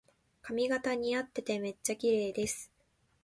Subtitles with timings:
[0.41, 2.71] 髪型にあっててめっちゃきれいです